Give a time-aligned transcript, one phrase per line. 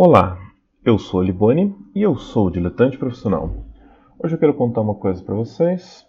[0.00, 0.38] Olá,
[0.84, 3.52] eu sou Liboni e eu sou diletante profissional.
[4.16, 6.06] Hoje eu quero contar uma coisa para vocês.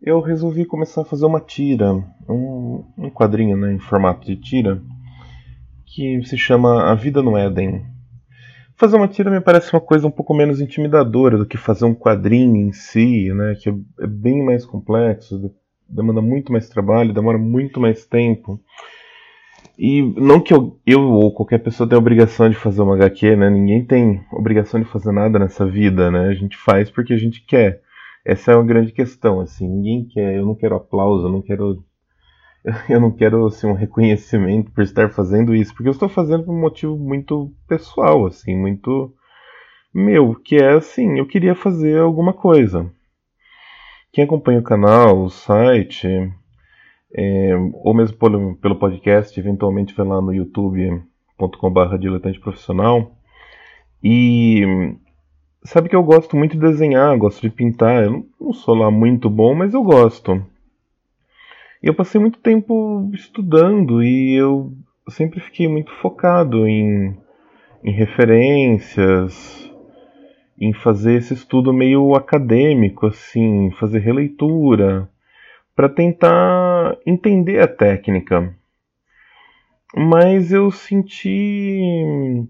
[0.00, 1.94] Eu resolvi começar a fazer uma tira,
[2.28, 4.80] um, um quadrinho né, em formato de tira,
[5.84, 7.84] que se chama A Vida no Éden.
[8.76, 11.94] Fazer uma tira me parece uma coisa um pouco menos intimidadora do que fazer um
[11.94, 15.52] quadrinho em si, né, que é bem mais complexo,
[15.88, 18.60] demanda muito mais trabalho, demora muito mais tempo.
[19.78, 23.50] E não que eu, eu ou qualquer pessoa tenha obrigação de fazer uma HQ, né?
[23.50, 26.28] Ninguém tem obrigação de fazer nada nessa vida, né?
[26.28, 27.82] A gente faz porque a gente quer.
[28.24, 29.68] Essa é uma grande questão, assim.
[29.68, 30.36] Ninguém quer.
[30.36, 31.84] Eu não quero aplauso, eu não quero.
[32.88, 36.54] Eu não quero assim, um reconhecimento por estar fazendo isso, porque eu estou fazendo por
[36.54, 39.14] um motivo muito pessoal, assim, muito
[39.94, 42.90] meu, que é assim, eu queria fazer alguma coisa.
[44.12, 46.08] Quem acompanha o canal, o site,
[47.16, 53.12] é, ou mesmo pelo, pelo podcast, eventualmente vai lá no youtube.com.br diletante profissional.
[54.02, 54.96] E
[55.62, 58.02] sabe que eu gosto muito de desenhar, gosto de pintar.
[58.02, 60.44] Eu não sou lá muito bom, mas eu gosto.
[61.80, 64.72] E eu passei muito tempo estudando e eu
[65.08, 67.16] sempre fiquei muito focado em,
[67.84, 69.70] em referências,
[70.58, 75.08] em fazer esse estudo meio acadêmico, assim, fazer releitura
[75.74, 78.54] para tentar entender a técnica.
[79.96, 82.46] Mas eu senti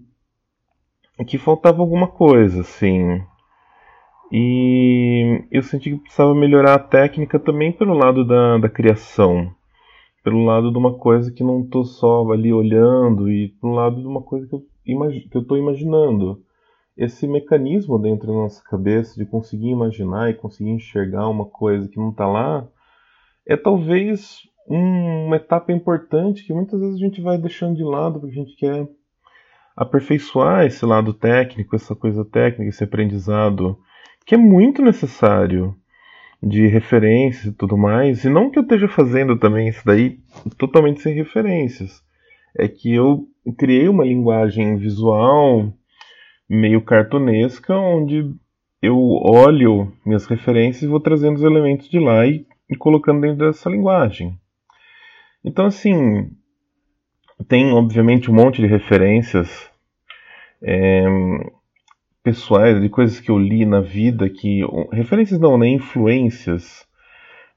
[1.27, 3.21] que faltava alguma coisa, assim.
[4.31, 9.51] E eu senti que precisava melhorar a técnica também pelo lado da, da criação.
[10.23, 14.07] Pelo lado de uma coisa que não estou só ali olhando e pelo lado de
[14.07, 14.65] uma coisa que eu,
[15.29, 16.41] que eu estou imaginando.
[16.97, 21.97] Esse mecanismo dentro da nossa cabeça de conseguir imaginar e conseguir enxergar uma coisa que
[21.97, 22.67] não está lá
[23.47, 28.19] é talvez um, uma etapa importante que muitas vezes a gente vai deixando de lado
[28.19, 28.87] porque a gente quer
[29.75, 33.77] aperfeiçoar esse lado técnico, essa coisa técnica, esse aprendizado,
[34.25, 35.75] que é muito necessário
[36.41, 38.23] de referências e tudo mais.
[38.23, 40.19] E não que eu esteja fazendo também isso daí
[40.57, 42.01] totalmente sem referências.
[42.57, 43.27] É que eu
[43.57, 45.73] criei uma linguagem visual
[46.49, 48.31] meio cartunesca, onde
[48.81, 53.45] eu olho minhas referências e vou trazendo os elementos de lá e e colocando dentro
[53.45, 54.37] dessa linguagem.
[55.43, 56.31] Então, assim,
[57.47, 59.69] tem obviamente um monte de referências
[60.61, 61.05] é,
[62.23, 64.61] pessoais, de coisas que eu li na vida, que
[64.91, 66.85] referências não, né, influências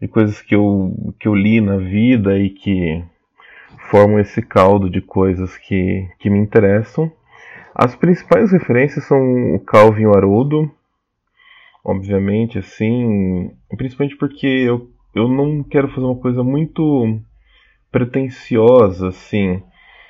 [0.00, 3.02] de coisas que eu, que eu li na vida e que
[3.90, 7.10] formam esse caldo de coisas que, que me interessam.
[7.74, 10.70] As principais referências são o Calvin e o Haroldo,
[11.84, 17.20] obviamente, assim, principalmente porque eu eu não quero fazer uma coisa muito
[17.90, 19.62] pretensiosa, assim.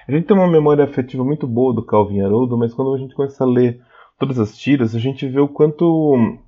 [0.07, 3.15] A gente tem uma memória afetiva muito boa do Calvin Haroldo, mas quando a gente
[3.15, 3.81] começa a ler
[4.19, 6.39] todas as tiras, a gente vê o quanto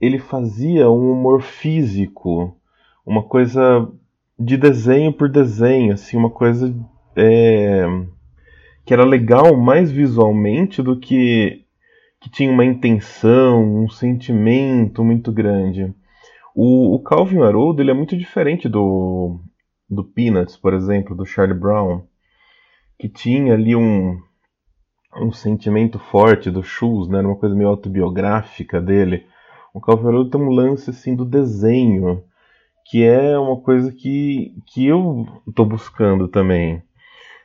[0.00, 2.56] ele fazia um humor físico,
[3.04, 3.88] uma coisa
[4.38, 6.74] de desenho por desenho, assim, uma coisa
[7.16, 7.86] é,
[8.84, 11.62] que era legal mais visualmente do que
[12.18, 15.94] que tinha uma intenção, um sentimento muito grande.
[16.58, 19.38] O, o Calvin Haroldo ele é muito diferente do,
[19.90, 22.04] do Peanuts, por exemplo, do Charlie Brown,
[22.98, 24.18] que tinha ali um,
[25.14, 27.20] um sentimento forte do Shoes, né?
[27.20, 29.26] uma coisa meio autobiográfica dele.
[29.74, 32.24] O Calvin Haroldo tem um lance assim do desenho,
[32.86, 36.82] que é uma coisa que, que eu estou buscando também.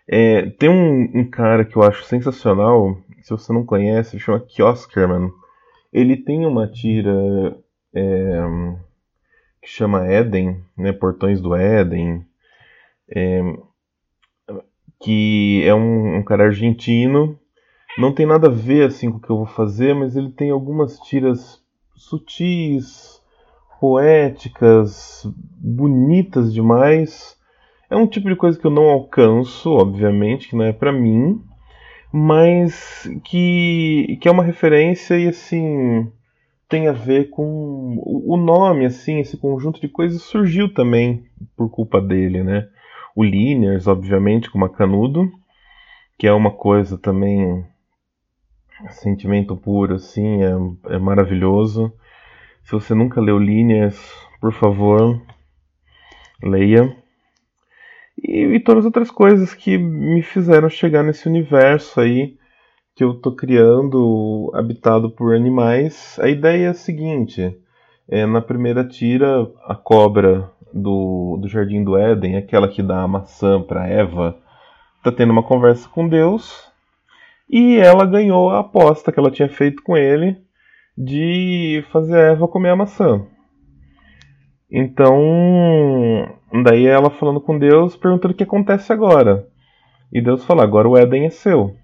[0.07, 5.29] É, tem um, um, cara que eu acho sensacional, se você não conhece, chama Kioskerman.
[5.91, 7.57] Ele tem uma tira
[7.93, 8.41] é,
[9.61, 12.25] que chama Éden, né, Portões do Éden,
[13.09, 13.41] é,
[14.99, 17.37] que é um, um, cara argentino.
[17.97, 20.49] Não tem nada a ver assim com o que eu vou fazer, mas ele tem
[20.49, 21.61] algumas tiras
[21.95, 23.21] sutis,
[23.79, 25.23] poéticas,
[25.57, 27.37] bonitas demais.
[27.89, 31.43] É um tipo de coisa que eu não alcanço, obviamente, que não é para mim,
[32.11, 36.11] mas que, que é uma referência e assim
[36.71, 41.25] tem a ver com o nome, assim, esse conjunto de coisas surgiu também
[41.57, 42.65] por culpa dele, né?
[43.13, 45.29] O Linears, obviamente, com Macanudo,
[46.17, 47.65] que é uma coisa também
[48.91, 51.91] sentimento puro, assim, é, é maravilhoso.
[52.63, 53.99] Se você nunca leu Linears,
[54.39, 55.21] por favor,
[56.41, 56.95] leia.
[58.17, 62.37] E, e todas as outras coisas que me fizeram chegar nesse universo aí
[62.95, 66.19] que eu estou criando habitado por animais.
[66.21, 67.55] A ideia é a seguinte:
[68.09, 73.07] é, na primeira tira, a cobra do, do Jardim do Éden, aquela que dá a
[73.07, 74.37] maçã para Eva,
[74.97, 76.69] está tendo uma conversa com Deus.
[77.49, 80.37] E ela ganhou a aposta que ela tinha feito com ele
[80.97, 83.25] de fazer a Eva comer a maçã.
[84.71, 85.19] Então,
[86.63, 89.45] daí ela falando com Deus, perguntando o que acontece agora.
[90.13, 91.75] E Deus fala: agora o Éden é seu.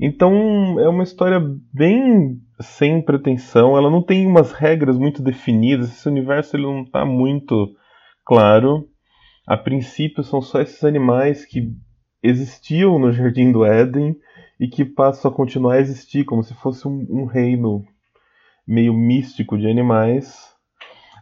[0.00, 1.40] Então é uma história
[1.72, 7.04] bem sem pretensão, ela não tem umas regras muito definidas, esse universo ele não está
[7.04, 7.74] muito
[8.24, 8.88] claro.
[9.46, 11.72] A princípio são só esses animais que
[12.22, 14.16] existiam no Jardim do Éden
[14.58, 17.84] e que passam a continuar a existir como se fosse um, um reino
[18.66, 20.52] meio místico de animais.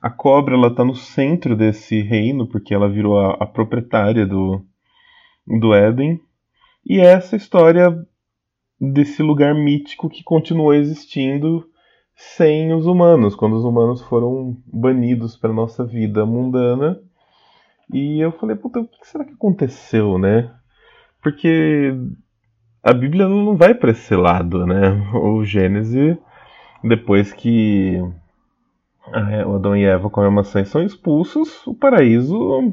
[0.02, 4.62] A cobra ela está no centro desse reino porque ela virou a, a proprietária do,
[5.46, 6.20] do Éden.
[6.84, 8.06] E essa história
[8.80, 11.68] desse lugar mítico que continuou existindo
[12.14, 17.00] sem os humanos, quando os humanos foram banidos para nossa vida mundana.
[17.92, 20.50] E eu falei, puta, o que será que aconteceu, né?
[21.22, 21.94] Porque
[22.82, 24.90] a Bíblia não vai para esse lado, né?
[25.14, 26.16] O Gênesis,
[26.82, 27.98] depois que
[29.46, 32.72] o Adão e Eva comem a maçã e são expulsos, o paraíso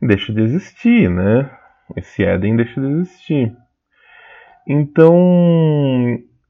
[0.00, 1.50] deixa de existir, né?
[1.96, 3.56] Esse Éden deixa de existir.
[4.66, 5.14] Então,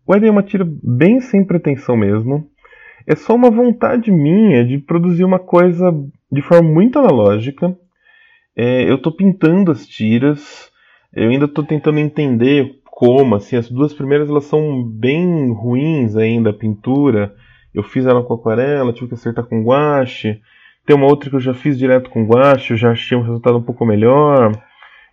[0.07, 2.49] o Éden é uma tira bem sem pretensão mesmo.
[3.07, 5.93] É só uma vontade minha de produzir uma coisa
[6.31, 7.77] de forma muito analógica.
[8.57, 10.71] É, eu estou pintando as tiras,
[11.13, 16.51] eu ainda estou tentando entender como, assim, as duas primeiras elas são bem ruins ainda,
[16.51, 17.35] a pintura.
[17.75, 20.41] Eu fiz ela com aquarela, tive que acertar com guache.
[20.87, 23.59] Tem uma outra que eu já fiz direto com guache, eu já achei um resultado
[23.59, 24.53] um pouco melhor.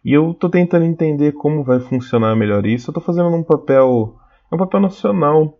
[0.03, 2.89] E eu tô tentando entender como vai funcionar melhor isso.
[2.89, 4.15] Eu tô fazendo num papel.
[4.51, 5.57] É um papel nacional.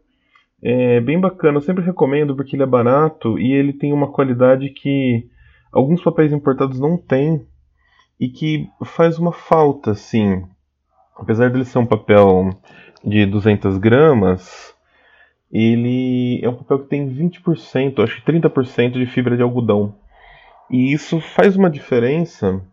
[0.64, 1.58] É bem bacana.
[1.58, 5.30] Eu sempre recomendo porque ele é barato e ele tem uma qualidade que
[5.72, 7.46] alguns papéis importados não têm
[8.20, 10.44] e que faz uma falta, assim.
[11.16, 12.50] Apesar dele ser um papel
[13.04, 14.76] de 200 gramas,
[15.52, 19.96] ele é um papel que tem 20%, acho que 30% de fibra de algodão.
[20.70, 22.64] E isso faz uma diferença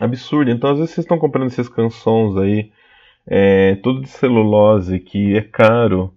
[0.00, 0.50] absurdo.
[0.50, 2.72] Então, às vezes, vocês estão comprando esses canções aí,
[3.26, 6.12] é, tudo de celulose, que é caro,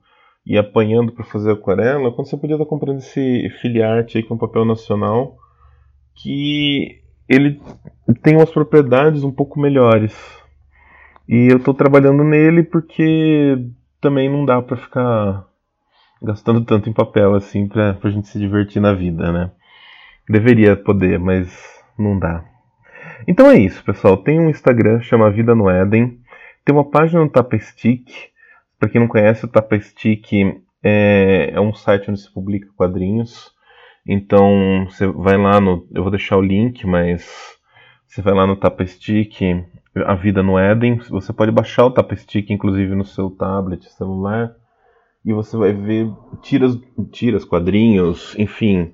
[0.46, 4.66] e apanhando para fazer aquarela, quando você podia estar comprando esse filiarte aí, com papel
[4.66, 5.38] nacional,
[6.16, 7.62] que ele
[8.22, 10.14] tem umas propriedades um pouco melhores.
[11.28, 13.58] E eu estou trabalhando nele porque
[14.02, 15.46] também não dá para ficar
[16.22, 19.52] gastando tanto em papel assim para a gente se divertir na vida, né?
[20.30, 21.50] Deveria poder, mas
[21.98, 22.53] não dá.
[23.28, 24.18] Então é isso, pessoal.
[24.18, 26.20] Tem um Instagram, chama Vida no Éden.
[26.66, 28.10] Tem uma página no Tapestick.
[28.80, 30.32] Para quem não conhece, o Tapestick
[30.84, 33.52] é, é um site onde se publica quadrinhos.
[34.06, 35.88] Então você vai lá no.
[35.94, 37.58] Eu vou deixar o link, mas
[38.06, 39.42] você vai lá no Tapestick,
[40.06, 41.00] A Vida no Éden.
[41.10, 44.54] Você pode baixar o Tapestick, inclusive no seu tablet, celular.
[45.26, 46.12] E você vai ver
[46.42, 46.78] tiras,
[47.12, 48.94] tiras, quadrinhos, enfim,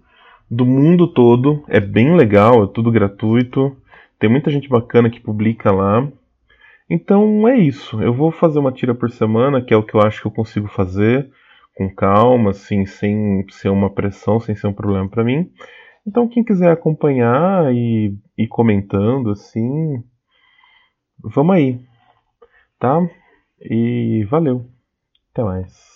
[0.50, 1.64] do mundo todo.
[1.68, 3.76] É bem legal, é tudo gratuito.
[4.20, 6.08] Tem muita gente bacana que publica lá.
[6.90, 8.02] Então é isso.
[8.02, 10.32] Eu vou fazer uma tira por semana, que é o que eu acho que eu
[10.32, 11.32] consigo fazer
[11.76, 15.50] com calma, assim, sem ser uma pressão, sem ser um problema para mim.
[16.06, 20.04] Então quem quiser acompanhar e ir comentando, assim,
[21.24, 21.80] vamos aí,
[22.78, 23.00] tá?
[23.62, 24.66] E valeu.
[25.32, 25.89] Até mais.